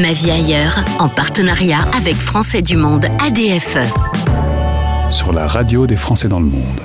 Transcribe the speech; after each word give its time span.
Ma 0.00 0.12
vie 0.12 0.30
ailleurs, 0.30 0.84
en 0.98 1.08
partenariat 1.08 1.80
avec 1.96 2.14
Français 2.16 2.62
du 2.62 2.76
Monde 2.76 3.06
ADFE. 3.26 3.78
Sur 5.10 5.32
la 5.32 5.46
radio 5.46 5.86
des 5.86 5.96
Français 5.96 6.28
dans 6.28 6.40
le 6.40 6.46
monde. 6.46 6.80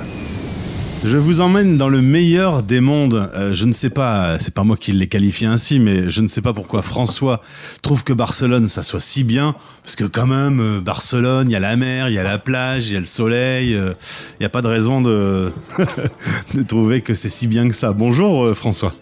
Je 1.04 1.16
vous 1.16 1.40
emmène 1.40 1.76
dans 1.76 1.88
le 1.88 2.02
meilleur 2.02 2.62
des 2.62 2.80
mondes. 2.80 3.30
Euh, 3.34 3.54
je 3.54 3.64
ne 3.64 3.72
sais 3.72 3.90
pas, 3.90 4.38
c'est 4.38 4.52
pas 4.52 4.64
moi 4.64 4.76
qui 4.76 4.92
l'ai 4.92 5.06
qualifié 5.06 5.46
ainsi, 5.46 5.78
mais 5.78 6.10
je 6.10 6.20
ne 6.20 6.26
sais 6.26 6.42
pas 6.42 6.52
pourquoi 6.52 6.82
François 6.82 7.40
trouve 7.82 8.02
que 8.02 8.12
Barcelone, 8.12 8.66
ça 8.66 8.82
soit 8.82 9.00
si 9.00 9.22
bien. 9.22 9.54
Parce 9.82 9.94
que 9.96 10.04
quand 10.04 10.26
même, 10.26 10.60
euh, 10.60 10.80
Barcelone, 10.80 11.48
il 11.48 11.52
y 11.52 11.56
a 11.56 11.60
la 11.60 11.76
mer, 11.76 12.08
il 12.08 12.14
y 12.14 12.18
a 12.18 12.24
la 12.24 12.38
plage, 12.38 12.88
il 12.88 12.94
y 12.94 12.96
a 12.96 13.00
le 13.00 13.06
soleil. 13.06 13.74
euh, 13.74 13.94
Il 14.32 14.42
n'y 14.42 14.46
a 14.46 14.50
pas 14.50 14.62
de 14.62 14.68
raison 14.68 15.00
de, 15.00 15.52
de 16.54 16.62
trouver 16.62 17.02
que 17.02 17.14
c'est 17.14 17.28
si 17.28 17.46
bien 17.46 17.68
que 17.68 17.74
ça. 17.74 17.92
Bonjour 17.92 18.46
euh, 18.46 18.54
François. 18.54 18.92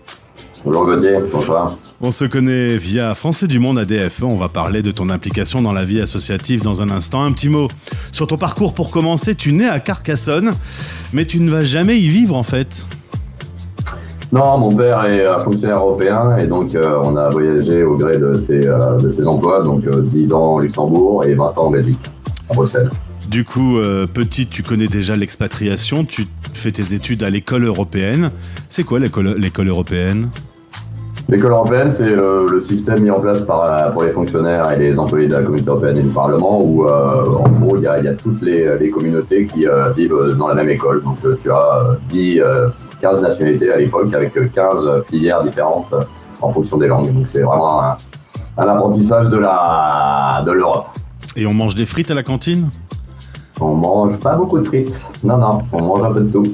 Bonjour 0.64 0.86
Gauthier, 0.86 1.18
bonsoir. 1.30 1.76
On 2.00 2.10
se 2.10 2.24
connaît 2.24 2.78
via 2.78 3.14
Français 3.14 3.46
du 3.46 3.58
Monde 3.58 3.78
ADFE. 3.78 4.22
On 4.22 4.36
va 4.36 4.48
parler 4.48 4.80
de 4.80 4.90
ton 4.90 5.10
implication 5.10 5.60
dans 5.60 5.72
la 5.72 5.84
vie 5.84 6.00
associative 6.00 6.62
dans 6.62 6.80
un 6.80 6.88
instant. 6.88 7.22
Un 7.22 7.32
petit 7.32 7.50
mot 7.50 7.68
sur 8.12 8.26
ton 8.26 8.38
parcours 8.38 8.72
pour 8.72 8.90
commencer. 8.90 9.34
Tu 9.34 9.52
nais 9.52 9.68
à 9.68 9.78
Carcassonne, 9.78 10.54
mais 11.12 11.26
tu 11.26 11.40
ne 11.40 11.50
vas 11.50 11.64
jamais 11.64 11.98
y 11.98 12.08
vivre 12.08 12.34
en 12.34 12.42
fait. 12.42 12.86
Non, 14.32 14.56
mon 14.56 14.74
père 14.74 15.04
est 15.04 15.20
euh, 15.20 15.38
fonctionnaire 15.44 15.78
européen 15.78 16.38
et 16.38 16.46
donc 16.46 16.74
euh, 16.74 16.98
on 17.04 17.14
a 17.16 17.28
voyagé 17.28 17.84
au 17.84 17.96
gré 17.96 18.16
de 18.16 18.34
ses, 18.34 18.66
euh, 18.66 18.96
de 18.98 19.10
ses 19.10 19.26
emplois, 19.26 19.62
donc 19.62 19.86
euh, 19.86 20.00
10 20.02 20.32
ans 20.32 20.54
au 20.54 20.60
Luxembourg 20.60 21.24
et 21.24 21.34
20 21.34 21.44
ans 21.58 21.66
en 21.66 21.70
Belgique, 21.70 22.00
à 22.50 22.54
Bruxelles. 22.54 22.90
Du 23.28 23.44
coup, 23.44 23.78
euh, 23.78 24.06
petit, 24.06 24.46
tu 24.46 24.62
connais 24.62 24.88
déjà 24.88 25.16
l'expatriation. 25.16 26.04
Tu 26.04 26.26
fais 26.52 26.72
tes 26.72 26.94
études 26.94 27.22
à 27.22 27.30
l'école 27.30 27.64
européenne. 27.64 28.30
C'est 28.68 28.84
quoi 28.84 28.98
l'école 28.98 29.36
l'école 29.38 29.68
européenne? 29.68 30.30
L'école 31.28 31.52
européenne, 31.52 31.90
c'est 31.90 32.10
le, 32.10 32.60
système 32.60 33.00
mis 33.00 33.10
en 33.10 33.18
place 33.18 33.42
par, 33.42 33.92
pour 33.92 34.02
les 34.02 34.12
fonctionnaires 34.12 34.70
et 34.72 34.78
les 34.78 34.98
employés 34.98 35.26
de 35.26 35.34
la 35.34 35.42
communauté 35.42 35.70
européenne 35.70 35.96
et 35.96 36.02
du 36.02 36.08
Parlement 36.08 36.60
où, 36.62 36.86
euh, 36.86 37.24
en 37.26 37.48
gros, 37.48 37.76
il 37.78 37.82
y 37.82 37.86
a, 37.86 38.12
toutes 38.12 38.42
les, 38.42 38.90
communautés 38.90 39.46
qui 39.46 39.66
euh, 39.66 39.90
vivent 39.92 40.36
dans 40.38 40.48
la 40.48 40.54
même 40.54 40.68
école. 40.68 41.02
Donc 41.02 41.18
euh, 41.24 41.38
tu 41.42 41.50
as 41.50 41.56
euh, 41.56 41.94
10, 42.10 42.40
euh, 42.40 42.68
15 43.00 43.22
nationalités 43.22 43.72
à 43.72 43.76
l'époque 43.78 44.12
avec 44.12 44.36
euh, 44.36 44.48
15 44.54 45.04
filières 45.08 45.42
différentes 45.42 45.94
en 46.42 46.50
fonction 46.50 46.76
des 46.76 46.88
langues. 46.88 47.12
Donc 47.12 47.26
c'est 47.28 47.40
vraiment 47.40 47.80
un, 47.82 47.96
apprentissage 48.56 49.28
de 49.30 49.38
l'Europe. 49.38 50.88
Et 51.36 51.46
on 51.46 51.54
mange 51.54 51.74
des 51.74 51.86
frites 51.86 52.10
à 52.10 52.14
la 52.14 52.22
cantine? 52.22 52.68
On 53.60 53.74
mange 53.74 54.18
pas 54.18 54.34
beaucoup 54.34 54.58
de 54.58 54.64
frites. 54.64 55.00
Non, 55.22 55.38
non, 55.38 55.58
on 55.72 55.82
mange 55.82 56.02
un 56.02 56.12
peu 56.12 56.20
de 56.20 56.30
tout. 56.30 56.52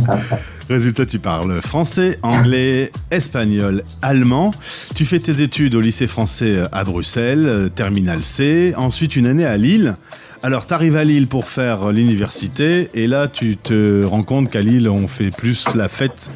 Résultat, 0.68 1.04
tu 1.04 1.18
parles 1.18 1.60
français, 1.60 2.18
anglais, 2.22 2.92
espagnol, 3.10 3.82
allemand. 4.02 4.52
Tu 4.94 5.04
fais 5.04 5.18
tes 5.18 5.42
études 5.42 5.74
au 5.74 5.80
lycée 5.80 6.06
français 6.06 6.64
à 6.72 6.84
Bruxelles, 6.84 7.46
euh, 7.46 7.68
terminal 7.68 8.22
C. 8.22 8.72
Ensuite, 8.76 9.16
une 9.16 9.26
année 9.26 9.46
à 9.46 9.56
Lille. 9.56 9.96
Alors, 10.42 10.66
tu 10.66 10.72
arrives 10.72 10.96
à 10.96 11.04
Lille 11.04 11.28
pour 11.28 11.48
faire 11.48 11.92
l'université. 11.92 12.88
Et 12.94 13.06
là, 13.06 13.28
tu 13.28 13.58
te 13.58 14.04
rends 14.04 14.22
compte 14.22 14.48
qu'à 14.48 14.62
Lille, 14.62 14.88
on 14.88 15.06
fait 15.06 15.30
plus 15.30 15.74
la 15.74 15.88
fête 15.88 16.30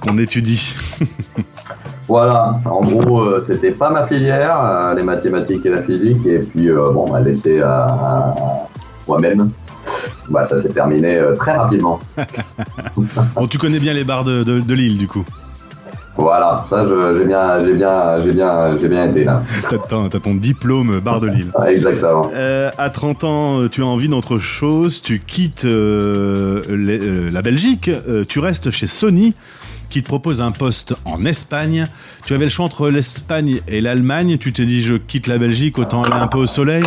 qu'on 0.00 0.18
étudie. 0.18 0.74
voilà, 2.08 2.58
en 2.64 2.82
gros, 2.82 3.20
euh, 3.20 3.44
c'était 3.46 3.70
pas 3.70 3.90
ma 3.90 4.06
filière, 4.06 4.58
euh, 4.60 4.94
les 4.94 5.02
mathématiques 5.02 5.64
et 5.66 5.70
la 5.70 5.82
physique. 5.82 6.24
Et 6.26 6.38
puis, 6.38 6.68
euh, 6.68 6.90
bon, 6.92 7.04
on 7.06 7.12
m'a 7.12 7.20
laissé 7.20 7.60
à, 7.60 7.84
à 7.84 8.67
moi-même. 9.08 9.50
Bah, 10.30 10.44
ça 10.44 10.60
s'est 10.60 10.68
terminé 10.68 11.16
euh, 11.16 11.34
très 11.34 11.52
rapidement. 11.56 11.98
Bon, 13.34 13.46
tu 13.46 13.58
connais 13.58 13.80
bien 13.80 13.94
les 13.94 14.04
bars 14.04 14.24
de, 14.24 14.42
de- 14.42 14.60
de 14.60 14.74
Lille, 14.74 14.98
du 14.98 15.06
coup. 15.08 15.24
Voilà, 16.16 16.64
ça, 16.68 16.84
j'ai 16.84 17.24
bien, 17.24 17.64
j'ai 17.64 17.74
bien, 17.74 18.22
j'ai 18.24 18.32
bien, 18.32 18.76
j'ai 18.76 18.88
bien 18.88 19.08
été 19.08 19.22
là. 19.24 19.40
T'as 19.70 20.18
ton, 20.18 20.34
diplôme 20.34 20.98
bar 20.98 21.20
de 21.20 21.28
Lille. 21.28 21.52
Exactement. 21.68 22.28
Euh, 22.34 22.70
à 22.76 22.90
30 22.90 23.22
ans, 23.24 23.60
euh, 23.60 23.68
tu 23.68 23.82
as 23.82 23.86
envie 23.86 24.08
d'autre 24.08 24.38
chose, 24.38 25.00
tu 25.00 25.20
quittes 25.20 25.64
euh, 25.64 26.62
les- 26.68 26.98
euh, 26.98 27.30
la 27.30 27.40
Belgique, 27.40 27.88
euh, 27.88 28.24
tu 28.28 28.40
restes 28.40 28.70
chez 28.72 28.88
Sony 28.88 29.34
qui 29.90 30.02
te 30.02 30.08
propose 30.08 30.42
un 30.42 30.50
poste 30.50 30.94
en 31.04 31.24
Espagne. 31.24 31.88
Tu 32.26 32.34
avais 32.34 32.44
le 32.46 32.50
choix 32.50 32.64
entre 32.66 32.88
l'Espagne 32.90 33.60
et 33.68 33.80
l'Allemagne, 33.80 34.38
tu 34.38 34.52
t'es 34.52 34.66
dit 34.66 34.82
je 34.82 34.94
quitte 34.94 35.28
la 35.28 35.38
Belgique, 35.38 35.78
autant 35.78 36.02
aller 36.02 36.12
un 36.20 36.26
peu 36.26 36.38
au 36.38 36.46
soleil 36.48 36.84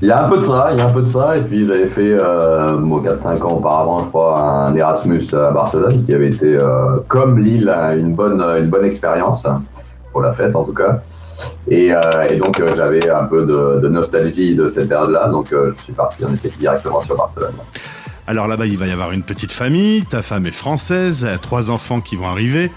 Il 0.00 0.08
y 0.08 0.12
a 0.12 0.24
un 0.24 0.28
peu 0.28 0.36
de 0.36 0.42
ça, 0.42 0.68
il 0.72 0.78
y 0.78 0.80
a 0.80 0.86
un 0.86 0.92
peu 0.92 1.02
de 1.02 1.06
ça. 1.06 1.36
Et 1.36 1.40
puis, 1.40 1.66
j'avais 1.66 1.88
fait, 1.88 2.12
euh, 2.12 2.78
moi, 2.78 3.02
4-5 3.02 3.42
ans 3.42 3.56
auparavant, 3.56 4.04
je 4.04 4.08
crois, 4.08 4.40
un 4.40 4.74
Erasmus 4.74 5.22
à 5.32 5.50
Barcelone 5.50 6.04
qui 6.04 6.14
avait 6.14 6.30
été, 6.30 6.56
euh, 6.56 6.98
comme 7.08 7.38
Lille, 7.38 7.68
une 7.98 8.14
bonne, 8.14 8.40
une 8.40 8.68
bonne 8.68 8.84
expérience, 8.84 9.46
pour 10.12 10.20
la 10.20 10.32
fête 10.32 10.54
en 10.54 10.64
tout 10.64 10.72
cas. 10.72 11.00
Et, 11.68 11.92
euh, 11.92 12.38
donc, 12.38 12.60
euh, 12.60 12.74
j'avais 12.76 13.08
un 13.10 13.24
peu 13.24 13.44
de, 13.44 13.88
nostalgie 13.88 14.54
de 14.54 14.66
cette 14.66 14.88
période-là. 14.88 15.28
Donc, 15.28 15.52
euh, 15.52 15.72
je 15.76 15.82
suis 15.82 15.92
parti, 15.92 16.24
on 16.24 16.34
était 16.34 16.52
directement 16.58 17.00
sur 17.00 17.16
Barcelone. 17.16 17.54
Alors 18.28 18.46
là-bas, 18.46 18.66
il 18.66 18.76
va 18.76 18.86
y 18.86 18.90
avoir 18.90 19.12
une 19.12 19.22
petite 19.22 19.52
famille, 19.52 20.04
ta 20.04 20.20
femme 20.20 20.44
est 20.44 20.50
française, 20.50 21.26
trois 21.40 21.70
enfants 21.70 22.02
qui 22.02 22.14
vont 22.14 22.28
arriver, 22.28 22.70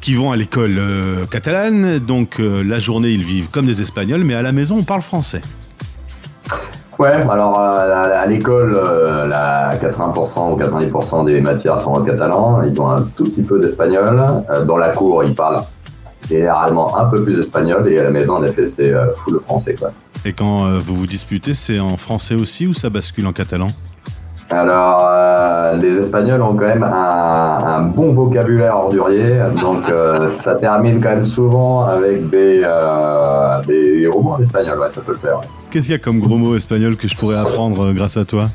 qui 0.00 0.14
vont 0.14 0.30
à 0.30 0.36
l'école 0.36 0.76
euh, 0.78 1.26
catalane, 1.26 1.98
donc 1.98 2.38
euh, 2.38 2.62
la 2.62 2.78
journée 2.78 3.08
ils 3.08 3.24
vivent 3.24 3.50
comme 3.50 3.66
des 3.66 3.82
Espagnols, 3.82 4.22
mais 4.22 4.34
à 4.34 4.42
la 4.42 4.52
maison 4.52 4.76
on 4.76 4.82
parle 4.84 5.02
français. 5.02 5.42
Ouais, 7.04 7.12
alors 7.12 7.60
euh, 7.60 7.92
à, 7.92 8.20
à 8.20 8.26
l'école, 8.26 8.74
euh, 8.74 9.26
la 9.26 9.76
80% 9.76 10.54
ou 10.54 10.58
90% 10.58 11.26
des 11.26 11.38
matières 11.42 11.78
sont 11.78 11.90
en 11.90 12.02
catalan. 12.02 12.62
Ils 12.62 12.80
ont 12.80 12.88
un 12.88 13.02
tout 13.14 13.24
petit 13.24 13.42
peu 13.42 13.60
d'espagnol. 13.60 14.24
Euh, 14.48 14.64
dans 14.64 14.78
la 14.78 14.88
cour, 14.88 15.22
ils 15.22 15.34
parlent 15.34 15.64
généralement 16.30 16.96
un 16.96 17.04
peu 17.04 17.22
plus 17.22 17.38
espagnol. 17.38 17.86
Et 17.92 17.98
à 17.98 18.04
la 18.04 18.10
maison, 18.10 18.36
en 18.36 18.42
effet, 18.42 18.66
c'est 18.68 18.94
euh, 18.94 19.12
full 19.16 19.38
français. 19.42 19.74
Quoi. 19.74 19.92
Et 20.24 20.32
quand 20.32 20.64
euh, 20.64 20.78
vous 20.78 20.96
vous 20.96 21.06
disputez, 21.06 21.52
c'est 21.52 21.78
en 21.78 21.98
français 21.98 22.36
aussi 22.36 22.66
ou 22.66 22.72
ça 22.72 22.88
bascule 22.88 23.26
en 23.26 23.34
catalan? 23.34 23.72
Alors, 24.54 25.08
euh, 25.10 25.76
les 25.78 25.98
Espagnols 25.98 26.40
ont 26.40 26.54
quand 26.54 26.66
même 26.66 26.84
un, 26.84 27.58
un 27.76 27.82
bon 27.82 28.12
vocabulaire 28.12 28.76
ordurier. 28.76 29.40
Donc, 29.60 29.90
euh, 29.90 30.28
ça 30.28 30.54
termine 30.54 31.00
quand 31.00 31.08
même 31.10 31.24
souvent 31.24 31.86
avec 31.86 32.30
des, 32.30 32.62
euh, 32.64 33.60
des 33.66 34.06
romans 34.06 34.32
en 34.34 34.40
espagnol. 34.40 34.78
Ouais, 34.78 34.88
ça 34.88 35.00
peut 35.00 35.12
le 35.12 35.18
faire. 35.18 35.38
ouais. 35.40 35.46
Qu'est-ce 35.70 35.86
qu'il 35.86 35.92
y 35.92 35.96
a 35.96 35.98
comme 35.98 36.20
gros 36.20 36.36
mot 36.36 36.54
espagnol 36.54 36.96
que 36.96 37.08
je 37.08 37.16
pourrais 37.16 37.36
apprendre 37.36 37.86
euh, 37.86 37.92
grâce 37.92 38.16
à 38.16 38.24
toi? 38.24 38.48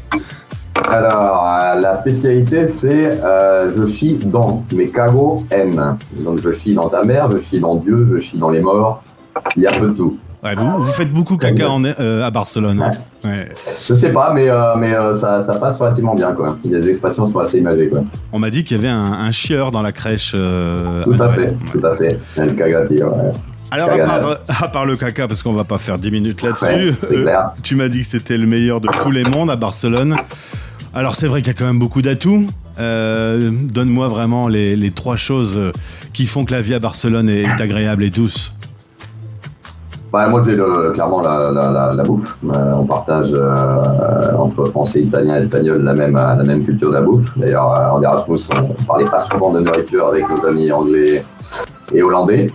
Alors, 0.89 1.43
la 1.75 1.95
spécialité, 1.95 2.65
c'est 2.65 3.19
je 3.67 3.85
chie 3.85 4.19
dans, 4.23 4.63
mais 4.73 4.87
cago 4.87 5.43
en. 5.53 5.97
Donc, 6.23 6.39
je 6.41 6.51
chie 6.51 6.73
dans 6.73 6.87
ta 6.87 7.03
mère, 7.03 7.29
je 7.29 7.39
chie 7.39 7.59
dans 7.59 7.75
Dieu, 7.75 8.07
je 8.13 8.19
chie 8.19 8.37
dans 8.37 8.49
les 8.49 8.61
morts. 8.61 9.03
Il 9.57 9.63
y 9.63 9.67
a 9.67 9.71
peu 9.71 9.87
de 9.87 9.93
tout. 9.93 10.17
Ouais, 10.43 10.55
vous, 10.55 10.79
vous 10.79 10.91
faites 10.91 11.11
beaucoup 11.11 11.35
caca 11.35 11.69
en, 11.69 11.83
euh, 11.83 12.25
à 12.25 12.31
Barcelone. 12.31 12.81
hein 12.81 12.91
Ouais. 13.25 13.49
Je 13.85 13.93
sais 13.93 14.11
pas, 14.13 14.31
mais, 14.33 14.49
euh, 14.49 14.75
mais 14.77 14.93
euh, 14.93 15.13
ça, 15.13 15.41
ça 15.41 15.55
passe 15.55 15.77
relativement 15.77 16.15
bien, 16.15 16.31
quoi. 16.31 16.57
Les 16.63 16.87
expressions 16.87 17.25
sont 17.27 17.39
assez 17.39 17.57
imagées, 17.57 17.89
quoi. 17.89 18.03
On 18.31 18.39
m'a 18.39 18.49
dit 18.49 18.63
qu'il 18.63 18.77
y 18.77 18.79
avait 18.79 18.87
un, 18.87 19.11
un 19.11 19.31
chieur 19.31 19.71
dans 19.71 19.81
la 19.81 19.91
crèche. 19.91 20.31
Tout 20.31 20.37
à 21.21 21.29
fait, 21.29 21.53
tout 21.73 21.85
à 21.85 21.95
fait. 21.95 22.17
El 22.37 22.55
cagati, 22.55 23.03
ouais. 23.03 23.31
Alors, 23.71 23.89
à 23.91 23.97
part, 23.97 24.37
à 24.63 24.67
part 24.69 24.85
le 24.85 24.95
caca, 24.95 25.27
parce 25.27 25.43
qu'on 25.43 25.51
va 25.53 25.65
pas 25.65 25.77
faire 25.77 25.99
10 25.99 26.09
minutes 26.11 26.41
là-dessus, 26.41 26.93
tu 27.61 27.75
m'as 27.75 27.89
dit 27.89 27.99
que 28.01 28.07
c'était 28.07 28.37
le 28.37 28.47
meilleur 28.47 28.79
de 28.79 28.87
tous 29.01 29.11
les 29.11 29.25
mondes 29.25 29.51
à 29.51 29.57
Barcelone. 29.57 30.15
Alors, 30.95 31.15
c'est 31.15 31.27
vrai 31.27 31.41
qu'il 31.41 31.49
y 31.53 31.55
a 31.55 31.59
quand 31.59 31.67
même 31.67 31.79
beaucoup 31.79 32.01
d'atouts. 32.01 32.47
Donne-moi 32.77 34.07
vraiment 34.07 34.47
les, 34.47 34.77
les 34.77 34.91
trois 34.91 35.17
choses 35.17 35.59
qui 36.13 36.25
font 36.27 36.45
que 36.45 36.53
la 36.53 36.61
vie 36.61 36.73
à 36.73 36.79
Barcelone 36.79 37.27
est 37.29 37.59
agréable 37.61 38.03
et 38.05 38.09
douce. 38.09 38.53
Ouais, 40.11 40.27
moi, 40.27 40.41
j'ai 40.43 40.57
clairement 40.93 41.21
la, 41.21 41.51
la, 41.51 41.71
la, 41.71 41.93
la 41.93 42.03
bouffe. 42.03 42.35
Euh, 42.43 42.73
on 42.73 42.85
partage 42.85 43.29
euh, 43.31 44.33
entre 44.39 44.65
français, 44.65 45.01
italien, 45.01 45.35
espagnol 45.35 45.83
la 45.83 45.93
même, 45.93 46.15
la 46.15 46.43
même 46.43 46.65
culture 46.65 46.89
de 46.89 46.95
la 46.95 47.01
bouffe. 47.01 47.37
D'ailleurs, 47.37 47.71
euh, 47.71 47.91
en 47.91 48.01
Erasmus, 48.01 48.39
on 48.55 48.83
parlait 48.85 49.05
pas 49.05 49.19
souvent 49.19 49.51
de 49.51 49.59
nourriture 49.59 50.07
avec 50.07 50.27
nos 50.27 50.43
amis 50.47 50.71
anglais 50.71 51.23
et 51.93 52.01
hollandais. 52.01 52.47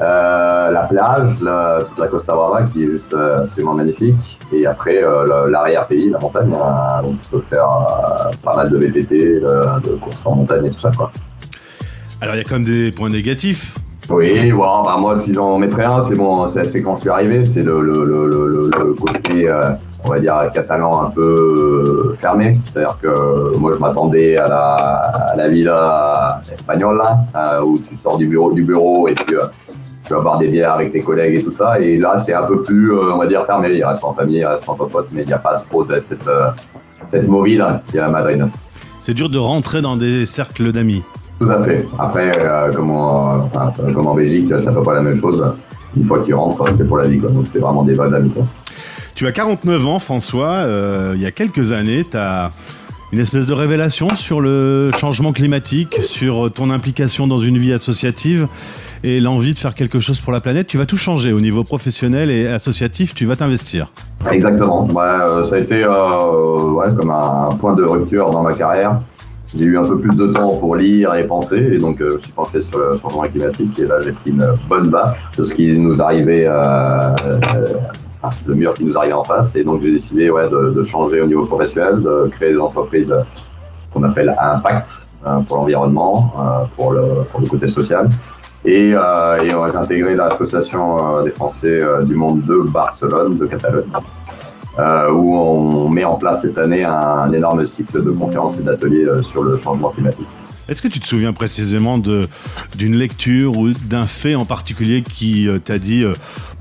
Euh, 0.00 0.70
la 0.70 0.84
plage, 0.84 1.42
la, 1.42 1.80
toute 1.86 1.98
la 1.98 2.08
Costa 2.08 2.32
Brava 2.32 2.62
qui 2.62 2.84
est 2.84 2.86
juste 2.86 3.14
absolument 3.14 3.74
magnifique. 3.74 4.38
Et 4.50 4.64
après, 4.64 5.02
l'arrière-pays, 5.50 6.08
la 6.08 6.18
montagne, 6.18 6.50
hein, 6.54 7.02
donc 7.02 7.20
tu 7.22 7.28
peux 7.30 7.42
faire 7.42 7.68
pas 8.42 8.56
mal 8.56 8.70
de 8.70 8.78
VTT, 8.78 9.40
de 9.40 9.96
courses 10.00 10.24
en 10.24 10.36
montagne 10.36 10.64
et 10.64 10.70
tout 10.70 10.80
ça. 10.80 10.90
Quoi. 10.96 11.12
Alors, 12.22 12.34
il 12.36 12.38
y 12.38 12.40
a 12.40 12.44
quand 12.44 12.54
même 12.54 12.64
des 12.64 12.90
points 12.90 13.10
négatifs. 13.10 13.76
Oui, 14.10 14.50
bon, 14.50 14.98
moi, 14.98 15.16
si 15.18 15.32
j'en 15.32 15.56
mettrais 15.58 15.84
un, 15.84 16.02
c'est 16.02 16.16
bon, 16.16 16.46
c'est 16.48 16.82
quand 16.82 16.96
je 16.96 17.02
suis 17.02 17.10
arrivé, 17.10 17.44
c'est 17.44 17.62
le, 17.62 17.80
le, 17.80 18.04
le, 18.04 18.26
le, 18.26 18.94
côté, 18.94 19.48
euh, 19.48 19.70
on 20.04 20.10
va 20.10 20.18
dire, 20.18 20.50
catalan 20.52 21.02
un 21.04 21.10
peu 21.10 22.12
euh, 22.12 22.16
fermé. 22.18 22.58
C'est-à-dire 22.64 22.98
que 23.00 23.56
moi, 23.56 23.72
je 23.72 23.78
m'attendais 23.78 24.36
à 24.36 24.48
la, 24.48 24.74
à 25.32 25.36
la 25.36 25.48
villa 25.48 26.42
espagnole, 26.50 26.98
là, 26.98 27.20
euh, 27.36 27.62
où 27.62 27.78
tu 27.78 27.96
sors 27.96 28.18
du 28.18 28.26
bureau, 28.26 28.52
du 28.52 28.64
bureau 28.64 29.06
et 29.06 29.14
euh, 29.32 29.46
tu 30.06 30.14
vas 30.14 30.20
boire 30.20 30.38
des 30.38 30.48
bières 30.48 30.72
avec 30.72 30.90
tes 30.90 31.02
collègues 31.02 31.36
et 31.36 31.44
tout 31.44 31.52
ça. 31.52 31.78
Et 31.78 31.96
là, 31.96 32.18
c'est 32.18 32.34
un 32.34 32.42
peu 32.42 32.62
plus, 32.62 32.92
euh, 32.92 33.14
on 33.14 33.18
va 33.18 33.28
dire, 33.28 33.46
fermé. 33.46 33.68
Il 33.72 33.84
reste 33.84 34.02
en 34.02 34.12
famille, 34.12 34.38
il 34.38 34.44
reste 34.44 34.68
en 34.68 34.74
pote, 34.74 35.06
mais 35.12 35.22
il 35.22 35.28
n'y 35.28 35.32
a 35.32 35.38
pas 35.38 35.62
trop 35.70 35.84
de 35.84 36.00
cette, 36.00 36.26
euh, 36.26 36.48
cette 37.06 37.28
movie 37.28 37.54
y 37.54 37.60
a 37.60 38.06
à 38.06 38.08
Madrid. 38.08 38.44
C'est 39.00 39.14
dur 39.14 39.30
de 39.30 39.38
rentrer 39.38 39.82
dans 39.82 39.96
des 39.96 40.26
cercles 40.26 40.72
d'amis. 40.72 41.04
Tout 41.40 41.50
à 41.50 41.62
fait. 41.62 41.86
Après, 41.98 42.32
euh, 42.38 42.70
comme, 42.70 42.90
en, 42.90 43.36
enfin, 43.36 43.72
comme 43.94 44.06
en 44.06 44.14
Belgique, 44.14 44.48
ça 44.58 44.70
ne 44.70 44.76
fait 44.76 44.82
pas 44.82 44.94
la 44.94 45.00
même 45.00 45.16
chose. 45.16 45.42
une 45.96 46.04
fois 46.04 46.22
qu'ils 46.22 46.34
rentrent, 46.34 46.64
c'est 46.76 46.86
pour 46.86 46.98
la 46.98 47.08
vie. 47.08 47.18
Quoi. 47.18 47.30
Donc 47.30 47.46
c'est 47.46 47.58
vraiment 47.58 47.82
des 47.82 47.94
bonnes 47.94 48.14
amis. 48.14 48.30
Tu 49.14 49.26
as 49.26 49.32
49 49.32 49.86
ans, 49.86 49.98
François. 49.98 50.50
Euh, 50.50 51.14
il 51.16 51.22
y 51.22 51.26
a 51.26 51.30
quelques 51.30 51.72
années, 51.72 52.04
tu 52.08 52.18
as 52.18 52.50
une 53.12 53.18
espèce 53.18 53.46
de 53.46 53.54
révélation 53.54 54.14
sur 54.14 54.40
le 54.42 54.90
changement 54.96 55.32
climatique, 55.32 55.98
sur 56.02 56.52
ton 56.52 56.70
implication 56.70 57.26
dans 57.26 57.38
une 57.38 57.56
vie 57.56 57.72
associative 57.72 58.46
et 59.02 59.18
l'envie 59.18 59.54
de 59.54 59.58
faire 59.58 59.74
quelque 59.74 59.98
chose 59.98 60.20
pour 60.20 60.32
la 60.32 60.42
planète. 60.42 60.66
Tu 60.66 60.76
vas 60.76 60.84
tout 60.84 60.98
changer 60.98 61.32
au 61.32 61.40
niveau 61.40 61.64
professionnel 61.64 62.30
et 62.30 62.46
associatif, 62.48 63.14
tu 63.14 63.24
vas 63.24 63.36
t'investir. 63.36 63.90
Exactement. 64.30 64.84
Ouais, 64.84 65.42
ça 65.44 65.56
a 65.56 65.58
été 65.58 65.82
euh, 65.84 66.72
ouais, 66.72 66.94
comme 66.94 67.10
un 67.10 67.56
point 67.58 67.74
de 67.74 67.82
rupture 67.82 68.30
dans 68.30 68.42
ma 68.42 68.52
carrière 68.52 69.00
j'ai 69.54 69.64
eu 69.64 69.78
un 69.78 69.84
peu 69.84 69.98
plus 69.98 70.16
de 70.16 70.28
temps 70.28 70.56
pour 70.56 70.76
lire 70.76 71.14
et 71.14 71.24
penser, 71.24 71.56
et 71.56 71.78
donc 71.78 72.00
euh, 72.00 72.12
je 72.12 72.18
suis 72.18 72.32
penché 72.32 72.62
sur 72.62 72.78
le 72.78 72.96
changement 72.96 73.22
climatique, 73.22 73.78
et 73.78 73.86
là 73.86 73.96
j'ai 74.02 74.12
pris 74.12 74.30
une 74.30 74.46
bonne 74.68 74.90
baffe 74.90 75.18
de 75.36 75.42
ce 75.42 75.54
qui 75.54 75.76
nous 75.78 76.00
arrivait, 76.00 76.46
euh, 76.46 76.52
euh, 76.54 77.74
le 78.46 78.54
mur 78.54 78.74
qui 78.74 78.84
nous 78.84 78.96
arrivait 78.96 79.14
en 79.14 79.24
face, 79.24 79.56
et 79.56 79.64
donc 79.64 79.82
j'ai 79.82 79.92
décidé 79.92 80.30
ouais, 80.30 80.48
de, 80.48 80.70
de, 80.70 80.82
changer 80.82 81.20
au 81.20 81.26
niveau 81.26 81.46
professionnel, 81.46 82.00
de 82.00 82.28
créer 82.30 82.52
des 82.52 82.60
entreprises 82.60 83.14
qu'on 83.92 84.04
appelle 84.04 84.34
à 84.38 84.54
impact 84.56 85.06
pour 85.48 85.56
l'environnement, 85.56 86.32
pour, 86.76 86.92
le, 86.92 87.24
pour 87.30 87.40
le 87.40 87.46
côté 87.46 87.66
social. 87.66 88.08
Et, 88.64 88.92
euh, 88.94 89.42
et 89.42 89.48
j'ai 89.48 89.76
intégré 89.76 90.14
l'association 90.14 91.22
des 91.24 91.30
Français 91.30 91.80
du 92.04 92.14
monde 92.14 92.42
de 92.44 92.62
Barcelone, 92.70 93.36
de 93.36 93.46
Catalogne. 93.46 93.84
Euh, 94.78 95.10
où 95.10 95.36
on 95.36 95.88
met 95.88 96.04
en 96.04 96.16
place 96.16 96.42
cette 96.42 96.56
année 96.56 96.84
un, 96.84 97.30
énorme 97.32 97.66
cycle 97.66 98.04
de 98.04 98.10
conférences 98.12 98.58
et 98.58 98.62
d'ateliers 98.62 99.04
euh, 99.04 99.20
sur 99.20 99.42
le 99.42 99.56
changement 99.56 99.88
climatique. 99.88 100.28
Est-ce 100.68 100.80
que 100.80 100.86
tu 100.86 101.00
te 101.00 101.06
souviens 101.06 101.32
précisément 101.32 101.98
d'une 101.98 102.94
lecture 102.94 103.58
ou 103.58 103.70
d'un 103.72 104.06
fait 104.06 104.36
en 104.36 104.44
particulier 104.44 105.02
qui 105.02 105.48
euh, 105.48 105.58
t'a 105.58 105.80
dit 105.80 106.04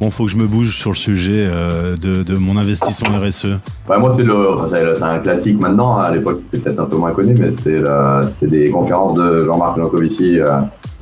bon, 0.01 0.09
faut 0.09 0.25
que 0.25 0.31
je 0.31 0.37
me 0.37 0.47
bouge 0.47 0.75
sur 0.75 0.89
le 0.89 0.95
sujet 0.95 1.47
de, 1.47 2.35
mon 2.35 2.57
investissement 2.57 3.15
RSE 3.19 3.59
Moi, 3.87 4.15
c'est 4.15 5.03
un 5.03 5.19
classique 5.19 5.59
maintenant. 5.59 5.99
À 5.99 6.09
l'époque, 6.09 6.41
c'était 6.49 6.63
peut-être 6.63 6.79
un 6.79 6.85
peu 6.85 6.97
moins 6.97 7.11
connu, 7.11 7.35
mais 7.35 7.51
c'était 7.51 8.47
des 8.47 8.71
conférences 8.71 9.13
de 9.13 9.45
Jean-Marc 9.45 9.77
Jancovici 9.77 10.39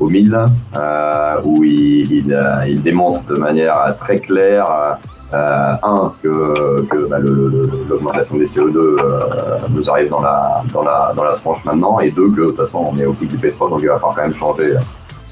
au 0.02 0.10
MIL, 0.10 0.38
où 1.46 1.64
il, 1.64 2.12
il, 2.12 2.40
il, 2.68 2.82
démontre 2.82 3.24
de 3.28 3.36
manière 3.36 3.96
très 3.98 4.20
claire 4.20 4.98
euh, 5.34 5.74
un, 5.84 6.12
que, 6.24 6.82
que 6.88 7.10
bah, 7.10 7.18
l'augmentation 7.20 8.38
des 8.38 8.46
CO2 8.46 8.78
euh, 8.78 9.58
nous 9.70 9.90
arrive 9.90 10.10
dans 10.10 10.22
la, 10.22 10.64
dans, 10.74 10.84
la, 10.84 11.14
dans 11.16 11.24
la 11.24 11.34
tranche 11.34 11.66
maintenant, 11.66 12.00
et 12.00 12.12
deux, 12.12 12.30
que 12.32 12.42
de 12.42 12.46
toute 12.48 12.58
façon 12.58 12.92
on 12.94 12.98
est 12.98 13.06
au 13.06 13.14
pic 13.14 13.30
du 13.30 13.38
pétrole, 13.38 13.70
donc 13.72 13.82
il 13.82 13.88
va 13.88 13.96
falloir 13.96 14.16
quand 14.16 14.24
même 14.24 14.34
changer 14.34 14.76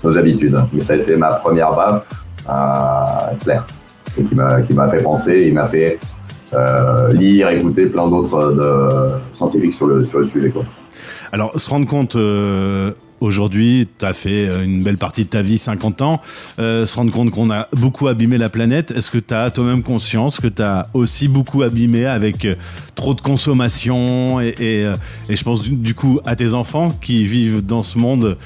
nos 0.04 0.18
habitudes. 0.18 0.60
Mais 0.74 0.82
ça 0.82 0.94
a 0.94 0.96
été 0.98 1.16
ma 1.16 1.34
première 1.34 1.74
baffe 1.74 2.10
euh, 2.50 3.36
claire, 3.42 3.66
et 4.18 4.24
qui 4.24 4.36
m'a 4.36 4.90
fait 4.90 5.02
penser, 5.02 5.46
il 5.48 5.54
m'a 5.54 5.68
fait 5.68 6.00
euh, 6.54 7.14
lire, 7.14 7.50
écouter 7.50 7.86
plein 7.86 8.08
d'autres 8.08 9.20
scientifiques 9.32 9.74
sur 9.74 9.88
le, 9.88 10.04
sur 10.04 10.20
le 10.20 10.26
sujet. 10.26 10.50
Quoi. 10.50 10.64
Alors, 11.32 11.60
se 11.60 11.70
rendre 11.70 11.88
compte 11.88 12.16
euh, 12.16 12.92
aujourd'hui, 13.26 13.88
tu 13.98 14.06
as 14.06 14.14
fait 14.14 14.48
euh, 14.48 14.64
une 14.64 14.84
belle 14.84 14.98
partie 14.98 15.26
de 15.26 15.30
ta 15.30 15.42
vie, 15.42 15.58
50 15.58 16.02
ans, 16.02 16.22
euh, 16.60 16.86
se 16.86 16.96
rendre 16.96 17.12
compte 17.12 17.32
qu'on 17.32 17.52
a 17.52 17.68
beaucoup 17.74 18.08
abîmé 18.08 18.38
la 18.38 18.50
planète, 18.50 18.92
est-ce 18.92 19.12
que 19.12 19.18
tu 19.18 19.34
as 19.34 19.52
toi-même 19.52 19.84
conscience 19.84 20.40
que 20.40 20.48
tu 20.48 20.62
as 20.62 20.88
aussi 20.94 21.28
beaucoup 21.28 21.64
abîmé 21.64 22.06
avec 22.06 22.46
euh, 22.46 22.56
trop 22.94 23.14
de 23.14 23.22
consommation 23.22 24.40
et, 24.40 24.86
je 25.30 25.44
pense 25.44 25.64
du, 25.64 25.94
coup 25.94 26.20
à 26.26 26.36
tes 26.36 26.54
enfants 26.54 26.96
qui 27.02 27.26
vivent 27.26 27.66
dans 27.66 27.84
ce 27.84 27.98
monde, 27.98 28.38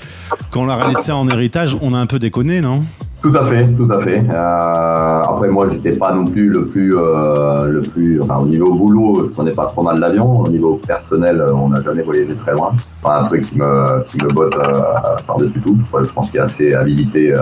quand 0.49 0.61
on 0.61 0.65
leur 0.65 0.81
a 0.81 0.89
laissé 0.89 1.11
en 1.11 1.27
héritage, 1.27 1.75
on 1.81 1.93
a 1.93 1.97
un 1.97 2.05
peu 2.05 2.19
déconné, 2.19 2.61
non? 2.61 2.83
Tout 3.21 3.33
à 3.35 3.43
fait, 3.43 3.65
tout 3.73 3.91
à 3.91 3.99
fait. 3.99 4.23
Euh, 4.29 5.21
après, 5.23 5.49
moi, 5.49 5.67
j'étais 5.67 5.91
pas 5.91 6.13
non 6.13 6.25
plus 6.25 6.47
le 6.49 6.67
plus, 6.67 6.97
euh, 6.97 7.65
le 7.65 7.81
plus, 7.81 8.21
enfin, 8.21 8.37
au 8.37 8.45
niveau 8.45 8.73
boulot, 8.73 9.25
je 9.25 9.29
prenais 9.31 9.51
pas 9.51 9.65
trop 9.65 9.83
mal 9.83 9.99
l'avion. 9.99 10.39
Au 10.39 10.47
niveau 10.47 10.79
personnel, 10.87 11.43
on 11.53 11.69
n'a 11.69 11.81
jamais 11.81 12.03
voyagé 12.03 12.33
très 12.35 12.53
loin. 12.53 12.71
Pas 13.03 13.19
un 13.19 13.23
truc 13.25 13.49
qui 13.49 13.57
me, 13.57 14.03
qui 14.05 14.23
me 14.23 14.31
botte 14.31 14.55
euh, 14.55 14.81
par-dessus 15.27 15.61
tout. 15.61 15.77
Je 15.81 16.11
pense 16.13 16.29
qu'il 16.29 16.37
y 16.37 16.39
a 16.39 16.43
assez 16.43 16.73
à 16.73 16.83
visiter 16.83 17.33
euh, 17.33 17.41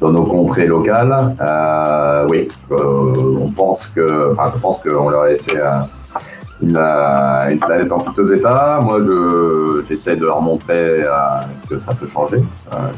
dans 0.00 0.10
nos 0.10 0.24
contrées 0.24 0.66
locales. 0.66 1.34
Euh, 1.40 2.26
oui, 2.28 2.48
on 2.70 3.50
pense 3.50 3.86
que, 3.86 4.32
enfin, 4.32 4.52
je 4.54 4.60
pense 4.60 4.82
qu'on 4.82 5.08
leur 5.08 5.22
a 5.22 5.28
laissé 5.28 5.58
une, 6.60 6.76
une, 6.76 7.58
planète 7.58 7.90
en 7.92 8.00
tout 8.00 8.30
état. 8.30 8.80
Moi, 8.82 9.00
je, 9.00 9.84
j'essaie 9.88 10.16
de 10.16 10.26
leur 10.26 10.42
montrer 10.42 11.02
que 11.70 11.78
ça 11.78 11.94
peut 11.94 12.06
changer, 12.06 12.42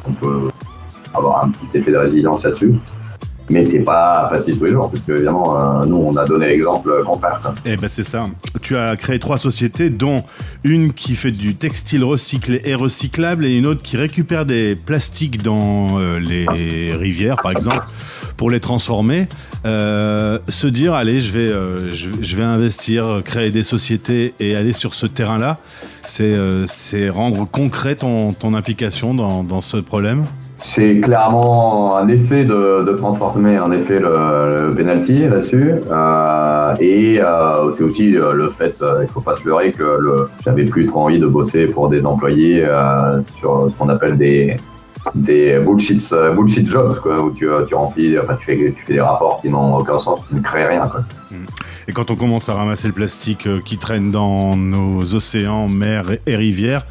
qu'on 0.04 0.12
peut 0.12 0.48
avoir 1.14 1.44
un 1.44 1.50
petit 1.50 1.78
effet 1.78 1.92
de 1.92 1.96
résilience 1.96 2.44
là-dessus. 2.44 2.74
Mais 3.50 3.64
c'est 3.64 3.80
pas 3.80 4.28
facile 4.30 4.56
tous 4.58 4.66
les 4.66 4.70
jours, 4.70 4.88
parce 4.88 5.02
que 5.02 5.10
évidemment, 5.10 5.58
euh, 5.58 5.84
nous, 5.84 5.96
on 5.96 6.16
a 6.16 6.24
donné 6.24 6.46
l'exemple 6.46 7.02
contraire. 7.04 7.40
Eh 7.66 7.76
ben 7.76 7.88
c'est 7.88 8.04
ça. 8.04 8.28
Tu 8.62 8.76
as 8.76 8.94
créé 8.94 9.18
trois 9.18 9.38
sociétés, 9.38 9.90
dont 9.90 10.22
une 10.62 10.92
qui 10.92 11.16
fait 11.16 11.32
du 11.32 11.56
textile 11.56 12.04
recyclé 12.04 12.60
et 12.64 12.76
recyclable, 12.76 13.44
et 13.44 13.56
une 13.56 13.66
autre 13.66 13.82
qui 13.82 13.96
récupère 13.96 14.46
des 14.46 14.76
plastiques 14.76 15.42
dans 15.42 15.98
euh, 15.98 16.20
les 16.20 16.94
rivières, 16.94 17.38
par 17.42 17.50
exemple, 17.50 17.82
pour 18.36 18.50
les 18.50 18.60
transformer. 18.60 19.26
Euh, 19.66 20.38
se 20.48 20.68
dire, 20.68 20.94
allez, 20.94 21.18
je 21.18 21.32
vais, 21.32 21.92
je, 21.92 22.36
vais 22.36 22.44
investir, 22.44 23.20
créer 23.24 23.50
des 23.50 23.64
sociétés 23.64 24.32
et 24.38 24.54
aller 24.54 24.72
sur 24.72 24.94
ce 24.94 25.06
terrain-là, 25.06 25.58
c'est 26.06 26.36
c'est 26.68 27.08
rendre 27.08 27.48
concret 27.50 27.96
ton, 27.96 28.32
ton 28.32 28.54
implication 28.54 29.12
dans, 29.12 29.42
dans 29.42 29.60
ce 29.60 29.76
problème? 29.76 30.24
C'est 30.62 31.00
clairement 31.00 31.96
un 31.96 32.08
essai 32.08 32.44
de, 32.44 32.96
transformer 32.98 33.58
en 33.58 33.72
effet 33.72 33.98
le, 33.98 34.68
le 34.68 34.74
penalty 34.74 35.20
là-dessus. 35.20 35.74
Euh, 35.90 36.74
et 36.80 37.20
euh, 37.20 37.72
c'est 37.72 37.82
aussi 37.82 38.16
euh, 38.16 38.32
le 38.32 38.50
fait, 38.50 38.82
il 39.02 39.08
faut 39.08 39.20
pas 39.20 39.34
se 39.34 39.46
leurrer, 39.46 39.72
que 39.72 39.82
le, 39.82 40.28
j'avais 40.44 40.64
plus 40.64 40.86
trop 40.86 41.04
envie 41.04 41.18
de 41.18 41.26
bosser 41.26 41.66
pour 41.66 41.88
des 41.88 42.04
employés 42.04 42.66
sur 43.34 43.70
ce 43.70 43.76
qu'on 43.76 43.88
appelle 43.88 44.18
des, 44.18 44.56
bullshit, 45.14 46.00
jobs, 46.66 47.00
quoi, 47.00 47.22
où 47.22 47.30
tu, 47.30 47.48
remplis, 47.72 48.18
enfin, 48.18 48.36
tu 48.38 48.46
fais, 48.46 48.92
des 48.92 49.00
rapports 49.00 49.40
qui 49.40 49.48
n'ont 49.48 49.76
aucun 49.76 49.98
sens, 49.98 50.20
tu 50.28 50.34
ne 50.34 50.40
crées 50.40 50.66
rien. 50.66 50.90
Mmh. 51.30 51.36
Et 51.88 51.92
quand 51.92 52.10
on 52.10 52.16
commence 52.16 52.48
à 52.48 52.54
ramasser 52.54 52.86
le 52.86 52.94
plastique 52.94 53.48
qui 53.64 53.78
traîne 53.78 54.10
dans 54.10 54.56
nos 54.56 55.14
océans, 55.14 55.68
mers 55.68 56.04
et 56.26 56.36
rivières, 56.36 56.84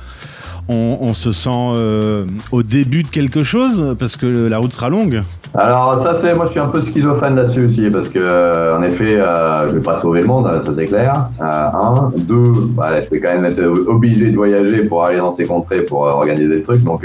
on, 0.69 1.13
se 1.13 1.31
sent 1.31 1.49
euh, 1.49 2.25
au 2.51 2.63
début 2.63 3.03
de 3.03 3.09
quelque 3.09 3.43
chose 3.43 3.95
parce 3.97 4.15
que 4.15 4.47
la 4.47 4.57
route 4.59 4.73
sera 4.73 4.89
longue? 4.89 5.23
Alors 5.55 5.97
ça 5.97 6.13
c'est 6.13 6.35
moi 6.35 6.45
je 6.45 6.51
suis 6.51 6.59
un 6.59 6.67
peu 6.67 6.79
schizophrène 6.79 7.35
là-dessus 7.35 7.65
aussi 7.65 7.89
parce 7.89 8.07
que 8.07 8.19
euh, 8.19 8.77
en 8.77 8.83
effet 8.83 9.19
euh, 9.19 9.67
je 9.67 9.75
vais 9.75 9.81
pas 9.81 9.95
sauver 9.95 10.21
le 10.21 10.27
monde 10.27 10.47
ça 10.63 10.71
c'est 10.71 10.85
clair. 10.85 11.27
Un 11.41 12.11
deux 12.15 12.51
bah, 12.75 13.01
je 13.01 13.09
vais 13.09 13.19
quand 13.19 13.33
même 13.33 13.45
être 13.45 13.63
obligé 13.87 14.29
de 14.29 14.35
voyager 14.35 14.83
pour 14.85 15.03
aller 15.03 15.17
dans 15.17 15.31
ces 15.31 15.45
contrées 15.45 15.81
pour 15.81 16.01
organiser 16.01 16.55
le 16.55 16.61
truc. 16.61 16.83
Donc 16.83 17.03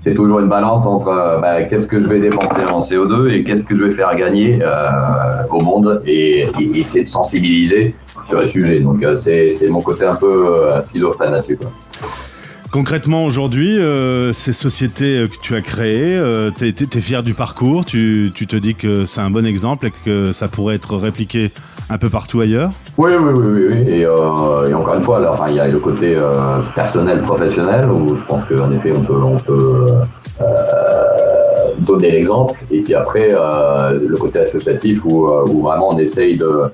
c'est 0.00 0.14
toujours 0.14 0.40
une 0.40 0.48
balance 0.48 0.84
entre 0.84 1.38
bah, 1.40 1.62
qu'est-ce 1.62 1.86
que 1.86 2.00
je 2.00 2.08
vais 2.08 2.18
dépenser 2.18 2.64
en 2.64 2.80
CO2 2.80 3.30
et 3.30 3.44
qu'est-ce 3.44 3.64
que 3.64 3.76
je 3.76 3.84
vais 3.84 3.94
faire 3.94 4.16
gagner 4.16 4.58
au 5.50 5.60
monde 5.60 6.02
et, 6.06 6.48
essayer 6.74 7.04
de 7.04 7.08
sensibiliser 7.08 7.94
sur 8.24 8.40
le 8.40 8.46
sujet. 8.46 8.80
Donc 8.80 9.04
c'est 9.14 9.68
mon 9.68 9.82
côté 9.82 10.06
un 10.06 10.16
peu 10.16 10.72
schizophrène 10.82 11.30
là-dessus. 11.30 11.58
Concrètement, 12.70 13.24
aujourd'hui, 13.24 13.80
euh, 13.80 14.32
ces 14.32 14.52
sociétés 14.52 15.18
euh, 15.18 15.26
que 15.26 15.34
tu 15.42 15.56
as 15.56 15.60
créées, 15.60 16.16
euh, 16.16 16.52
tu 16.56 16.66
es, 16.68 17.00
fier 17.00 17.24
du 17.24 17.34
parcours, 17.34 17.84
tu, 17.84 18.30
te 18.32 18.54
dis 18.54 18.76
que 18.76 19.06
c'est 19.06 19.20
un 19.20 19.30
bon 19.30 19.44
exemple 19.44 19.88
et 19.88 19.90
que 20.04 20.30
ça 20.30 20.46
pourrait 20.46 20.76
être 20.76 20.96
répliqué 20.96 21.50
un 21.88 21.98
peu 21.98 22.08
partout 22.08 22.40
ailleurs? 22.40 22.70
Oui, 22.96 23.10
oui, 23.20 23.32
oui. 23.34 23.66
oui. 23.72 23.92
Et, 23.92 24.06
euh, 24.06 24.72
encore 24.72 24.94
une 24.94 25.02
fois, 25.02 25.20
il 25.48 25.56
y 25.56 25.58
a 25.58 25.66
le 25.66 25.80
côté 25.80 26.16
personnel, 26.76 27.22
professionnel, 27.22 27.90
où 27.90 28.14
je 28.14 28.24
pense 28.24 28.44
qu'en 28.44 28.70
effet, 28.70 28.92
on 28.96 29.02
peut, 29.02 29.20
on 29.20 29.38
peut 29.38 29.86
donner 31.80 32.12
l'exemple. 32.12 32.54
Et 32.70 32.82
puis 32.82 32.94
après, 32.94 33.30
le 33.30 34.16
côté 34.16 34.38
associatif, 34.38 35.04
où, 35.04 35.26
où, 35.26 35.62
vraiment 35.62 35.88
on 35.90 35.98
essaye 35.98 36.36
de, 36.36 36.70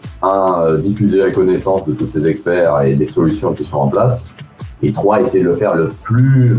diffuser 0.82 1.18
la 1.20 1.30
connaissance 1.30 1.86
de 1.86 1.94
tous 1.94 2.08
ces 2.08 2.26
experts 2.26 2.82
et 2.82 2.94
des 2.96 3.06
solutions 3.06 3.54
qui 3.54 3.64
sont 3.64 3.78
en 3.78 3.88
place 3.88 4.26
et 4.82 4.92
trois, 4.92 5.20
essayer 5.20 5.42
de 5.42 5.48
le 5.48 5.54
faire 5.54 5.74
le 5.74 5.92
plus 6.02 6.56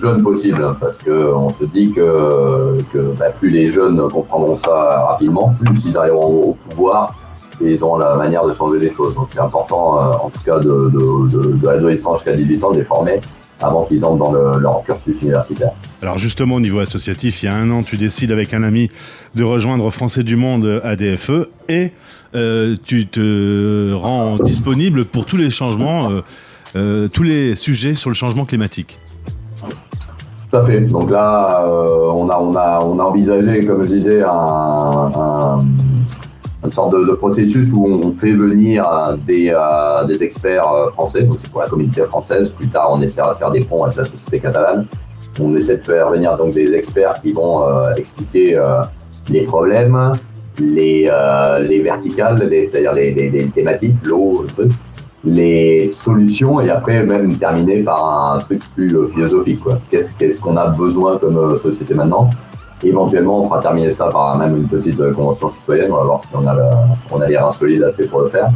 jeune 0.00 0.22
possible, 0.22 0.74
parce 0.80 0.98
qu'on 0.98 1.48
se 1.50 1.64
dit 1.64 1.92
que, 1.92 2.78
que 2.92 3.14
bah, 3.18 3.30
plus 3.30 3.50
les 3.50 3.70
jeunes 3.70 4.08
comprendront 4.10 4.56
ça 4.56 5.06
rapidement, 5.08 5.54
plus 5.64 5.84
ils 5.84 5.96
arriveront 5.96 6.50
au 6.50 6.52
pouvoir 6.54 7.14
et 7.60 7.74
ils 7.74 7.82
auront 7.82 7.96
la 7.96 8.16
manière 8.16 8.44
de 8.44 8.52
changer 8.52 8.78
les 8.78 8.90
choses. 8.90 9.14
Donc 9.14 9.28
c'est 9.28 9.40
important, 9.40 9.98
euh, 9.98 10.12
en 10.22 10.30
tout 10.30 10.40
cas, 10.44 10.58
de, 10.58 10.90
de, 10.92 11.28
de, 11.30 11.52
de 11.52 11.66
l'adolescent 11.66 12.16
jusqu'à 12.16 12.34
18 12.34 12.64
ans, 12.64 12.72
de 12.72 12.78
les 12.78 12.84
former 12.84 13.20
avant 13.60 13.84
qu'ils 13.84 14.04
entrent 14.04 14.18
dans 14.18 14.32
le, 14.32 14.58
leur 14.58 14.82
cursus 14.84 15.22
universitaire. 15.22 15.72
Alors 16.02 16.18
justement, 16.18 16.56
au 16.56 16.60
niveau 16.60 16.80
associatif, 16.80 17.42
il 17.42 17.46
y 17.46 17.48
a 17.48 17.54
un 17.54 17.70
an, 17.70 17.82
tu 17.82 17.96
décides 17.96 18.32
avec 18.32 18.52
un 18.52 18.62
ami 18.62 18.88
de 19.34 19.44
rejoindre 19.44 19.88
Français 19.90 20.22
du 20.22 20.36
Monde 20.36 20.80
à 20.84 20.96
DFE 20.96 21.48
et 21.68 21.92
euh, 22.34 22.76
tu 22.84 23.06
te 23.06 23.94
rends 23.94 24.36
disponible 24.38 25.06
pour 25.06 25.24
tous 25.24 25.38
les 25.38 25.50
changements. 25.50 26.10
Euh, 26.10 26.20
euh, 26.76 27.08
tous 27.08 27.22
les 27.22 27.56
sujets 27.56 27.94
sur 27.94 28.10
le 28.10 28.14
changement 28.14 28.44
climatique. 28.44 29.00
Tout 30.50 30.56
à 30.56 30.62
fait. 30.62 30.80
Donc 30.82 31.10
là, 31.10 31.64
euh, 31.66 32.10
on, 32.12 32.28
a, 32.28 32.80
envisagé, 32.80 33.64
comme 33.64 33.84
je 33.84 33.94
disais, 33.94 34.22
un, 34.22 34.28
un, 34.28 35.64
une 36.64 36.72
sorte 36.72 36.92
de, 36.92 37.14
processus 37.14 37.72
où 37.72 37.86
on 37.86 38.12
fait 38.12 38.32
venir 38.32 38.84
des, 39.26 39.52
euh, 39.54 40.04
des 40.04 40.22
experts 40.22 40.66
français, 40.92 41.22
donc 41.22 41.36
c'est 41.38 41.50
pour 41.50 41.62
la 41.62 41.68
communauté 41.68 42.02
française. 42.04 42.50
Plus 42.50 42.68
tard, 42.68 42.90
on 42.92 43.00
essaiera 43.00 43.32
de 43.32 43.38
faire 43.38 43.50
des 43.50 43.60
ponts 43.60 43.84
avec 43.84 43.96
la 43.96 44.04
société 44.04 44.38
catalane. 44.40 44.86
On 45.40 45.56
essaie 45.56 45.78
de 45.78 45.82
faire 45.82 46.10
venir 46.10 46.36
donc 46.36 46.52
des 46.52 46.74
experts 46.74 47.20
qui 47.22 47.32
vont 47.32 47.64
expliquer 47.96 48.58
les 49.28 49.42
problèmes, 49.42 50.12
les, 50.58 51.10
les 51.60 51.80
verticales, 51.80 52.48
c'est-à-dire 52.50 52.92
les, 52.92 53.12
les, 53.12 53.46
thématiques, 53.48 53.96
l'eau, 54.04 54.44
le 54.46 54.48
truc, 54.48 54.72
les 55.24 55.86
solutions 55.86 56.60
et 56.60 56.70
après 56.70 57.02
même 57.02 57.36
terminer 57.36 57.82
par 57.82 58.34
un 58.34 58.40
truc 58.40 58.62
plus 58.74 58.94
philosophique. 59.08 59.60
Qu'est-ce 59.90 60.40
qu'on 60.40 60.56
a 60.56 60.68
besoin 60.68 61.18
comme 61.18 61.58
société 61.58 61.94
maintenant? 61.94 62.30
Éventuellement, 62.82 63.40
on 63.40 63.48
fera 63.48 63.60
terminer 63.60 63.90
ça 63.90 64.08
par 64.08 64.36
même 64.36 64.56
une 64.56 64.68
petite 64.68 64.98
convention 65.12 65.48
citoyenne. 65.48 65.90
On 65.90 65.96
va 65.96 66.04
voir 66.04 66.20
si 66.20 66.28
on 66.34 66.46
a, 66.46 66.54
on 67.10 67.20
a 67.20 67.26
les 67.26 67.38
reins 67.38 67.50
solides 67.50 67.82
assez 67.82 68.06
pour 68.06 68.20
le 68.20 68.28
faire. 68.28 68.50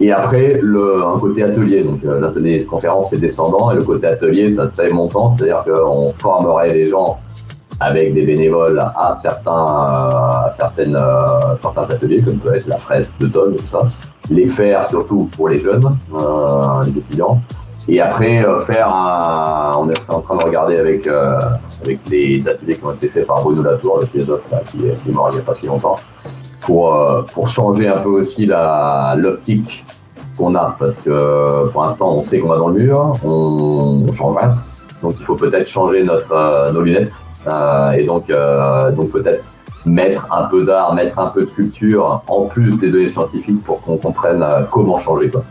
Et 0.00 0.10
après, 0.10 0.58
le, 0.62 1.04
un 1.04 1.18
côté 1.18 1.42
atelier. 1.42 1.84
Donc, 1.84 2.02
euh, 2.04 2.20
l'atelier 2.20 2.64
conférence, 2.64 3.10
c'est 3.10 3.18
descendant. 3.18 3.70
Et 3.70 3.74
le 3.74 3.84
côté 3.84 4.06
atelier, 4.06 4.50
ça 4.50 4.66
serait 4.66 4.90
montant. 4.90 5.32
C'est-à-dire 5.32 5.62
qu'on 5.62 6.12
formerait 6.14 6.72
les 6.72 6.86
gens 6.86 7.18
avec 7.80 8.14
des 8.14 8.22
bénévoles 8.22 8.78
à 8.78 9.12
certains, 9.12 9.52
à 9.52 10.48
certaines, 10.50 10.96
euh, 10.96 11.56
certains 11.56 11.90
ateliers, 11.90 12.22
comme 12.22 12.38
peut 12.38 12.54
être 12.54 12.66
la 12.66 12.78
fresque 12.78 13.12
de 13.20 13.26
tonnes, 13.26 13.56
tout 13.56 13.66
ça. 13.66 13.80
Les 14.30 14.46
faire 14.46 14.86
surtout 14.86 15.28
pour 15.36 15.48
les 15.48 15.58
jeunes, 15.58 15.96
euh, 16.14 16.84
les 16.86 16.98
étudiants. 16.98 17.40
Et 17.88 18.00
après, 18.00 18.44
euh, 18.44 18.60
faire 18.60 18.88
un. 18.88 19.74
On 19.78 19.88
est 19.90 20.10
en 20.10 20.20
train 20.20 20.36
de 20.36 20.44
regarder 20.44 20.76
avec, 20.76 21.06
euh, 21.06 21.40
avec 21.82 21.98
les 22.08 22.46
ateliers 22.48 22.76
qui 22.76 22.84
ont 22.84 22.92
été 22.92 23.08
faits 23.08 23.26
par 23.26 23.42
Bruno 23.42 23.62
Latour, 23.62 23.98
le 23.98 24.06
philosophe 24.06 24.42
là, 24.52 24.60
qui, 24.70 24.78
qui 24.78 25.08
est 25.08 25.12
mort 25.12 25.30
il 25.30 25.34
n'y 25.34 25.40
a 25.40 25.42
pas 25.42 25.54
si 25.54 25.66
longtemps, 25.66 25.96
pour, 26.60 26.94
euh, 26.94 27.22
pour 27.34 27.48
changer 27.48 27.88
un 27.88 27.98
peu 27.98 28.10
aussi 28.10 28.46
l'optique 29.16 29.84
qu'on 30.38 30.54
a. 30.54 30.76
Parce 30.78 30.98
que 30.98 31.68
pour 31.70 31.82
l'instant, 31.82 32.12
on 32.12 32.22
sait 32.22 32.38
qu'on 32.38 32.48
va 32.48 32.58
dans 32.58 32.68
le 32.68 32.74
mur, 32.74 33.18
on, 33.24 34.04
on 34.08 34.12
change 34.12 34.36
rien. 34.36 34.54
Donc 35.02 35.14
il 35.18 35.24
faut 35.24 35.34
peut-être 35.34 35.66
changer 35.66 36.04
notre, 36.04 36.32
euh, 36.32 36.70
nos 36.70 36.82
lunettes. 36.82 37.12
Euh, 37.46 37.92
et 37.92 38.04
donc, 38.04 38.30
donc 38.94 39.10
peut-être 39.10 39.44
mettre 39.86 40.28
un 40.32 40.44
peu 40.44 40.64
d'art, 40.64 40.94
mettre 40.94 41.18
un 41.18 41.28
peu 41.28 41.42
de 41.42 41.50
culture 41.50 42.22
en 42.28 42.42
plus 42.44 42.78
des 42.78 42.90
données 42.90 43.08
scientifiques 43.08 43.62
pour 43.64 43.80
qu'on 43.80 43.96
comprenne 43.96 44.44
comment 44.70 44.98
changer. 44.98 45.30
Quoi. 45.30 45.44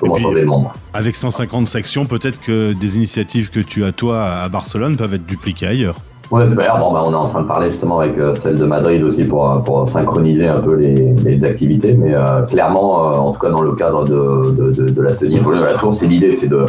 Comment 0.00 0.14
puis, 0.14 0.22
changer 0.24 0.40
le 0.40 0.46
monde. 0.46 0.66
Avec 0.94 1.14
150 1.14 1.66
sections, 1.66 2.06
peut-être 2.06 2.40
que 2.40 2.72
des 2.72 2.96
initiatives 2.96 3.50
que 3.50 3.60
tu 3.60 3.84
as 3.84 3.92
toi 3.92 4.24
à 4.24 4.48
Barcelone 4.48 4.96
peuvent 4.96 5.14
être 5.14 5.26
dupliquées 5.26 5.66
ailleurs. 5.66 5.96
Ouais, 6.30 6.48
super. 6.48 6.78
Bon, 6.78 6.92
bah, 6.92 7.02
on 7.04 7.12
est 7.12 7.16
en 7.16 7.26
train 7.26 7.42
de 7.42 7.48
parler 7.48 7.70
justement 7.70 7.98
avec 7.98 8.16
euh, 8.16 8.32
celle 8.32 8.56
de 8.56 8.64
Madrid 8.64 9.02
aussi 9.02 9.24
pour, 9.24 9.62
pour 9.64 9.88
synchroniser 9.88 10.46
un 10.46 10.60
peu 10.60 10.76
les, 10.76 11.12
les 11.12 11.44
activités. 11.44 11.92
Mais 11.92 12.14
euh, 12.14 12.42
clairement, 12.42 13.12
euh, 13.12 13.16
en 13.16 13.32
tout 13.32 13.40
cas 13.40 13.50
dans 13.50 13.62
le 13.62 13.72
cadre 13.72 14.04
de, 14.04 14.50
de, 14.52 14.70
de, 14.72 14.90
de 14.90 15.02
l'atelier 15.02 15.40
de 15.40 15.64
la 15.64 15.76
Tour, 15.76 15.92
c'est 15.92 16.06
l'idée, 16.06 16.32
c'est 16.32 16.46
de, 16.46 16.66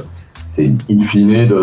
c'est 0.48 0.66
in 0.90 1.00
fine 1.00 1.48
de, 1.48 1.56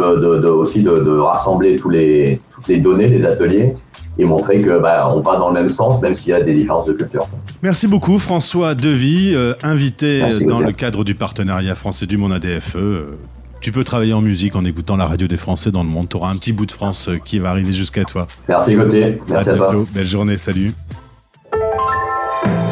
aussi 0.49 0.83
de, 0.83 1.00
de, 1.00 1.18
rassembler 1.18 1.76
tous 1.76 1.90
les, 1.90 2.40
toutes 2.54 2.68
les 2.68 2.78
données 2.78 3.09
des 3.09 3.26
ateliers 3.26 3.75
et 4.18 4.25
montrer 4.25 4.60
que 4.60 4.78
bah, 4.78 5.10
on 5.14 5.20
va 5.20 5.37
dans 5.37 5.48
le 5.48 5.54
même 5.54 5.68
sens, 5.68 6.00
même 6.02 6.14
s'il 6.14 6.30
y 6.30 6.32
a 6.32 6.42
des 6.42 6.54
différences 6.54 6.87
de 6.87 6.92
culture. 6.92 7.28
Merci 7.62 7.87
beaucoup 7.87 8.18
François 8.18 8.75
Devy, 8.75 9.32
euh, 9.34 9.54
invité 9.62 10.20
Merci, 10.22 10.44
dans 10.44 10.60
le 10.60 10.72
cadre 10.72 11.04
du 11.04 11.14
partenariat 11.14 11.75
français 11.75 12.06
du 12.06 12.16
monde 12.16 12.32
ADFE. 12.32 12.76
Euh, 12.76 13.18
tu 13.60 13.72
peux 13.72 13.84
travailler 13.84 14.12
en 14.12 14.20
musique 14.20 14.54
en 14.54 14.64
écoutant 14.64 14.96
la 14.96 15.06
radio 15.06 15.26
des 15.26 15.37
Français 15.37 15.72
dans 15.72 15.82
le 15.82 15.88
monde. 15.88 16.08
Tu 16.08 16.16
auras 16.16 16.30
un 16.30 16.37
petit 16.37 16.52
bout 16.52 16.66
de 16.66 16.72
France 16.72 17.08
euh, 17.08 17.18
qui 17.25 17.38
va 17.38 17.50
arriver 17.50 17.72
jusqu'à 17.72 18.04
toi. 18.04 18.28
Merci 18.48 18.75
Gauthier. 18.75 19.20
Merci 19.28 19.48
à, 19.48 19.52
à 19.52 19.56
bientôt. 19.56 19.72
toi. 19.72 19.87
Belle 19.92 20.06
journée. 20.06 20.37
Salut. 20.37 20.75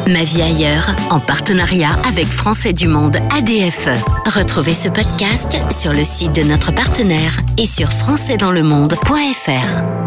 Ma 0.07 0.23
vie 0.23 0.41
ailleurs, 0.41 0.95
en 1.09 1.19
partenariat 1.19 1.89
avec 2.07 2.27
Français 2.27 2.71
du 2.71 2.87
Monde 2.87 3.17
ADFE. 3.37 3.89
Retrouvez 4.33 4.73
ce 4.73 4.87
podcast 4.87 5.61
sur 5.69 5.91
le 5.91 6.05
site 6.05 6.33
de 6.33 6.43
notre 6.43 6.73
partenaire 6.73 7.41
et 7.57 7.65
sur 7.65 7.91
françaisdanslemonde.fr. 7.91 10.06